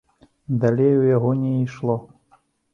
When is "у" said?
1.03-1.05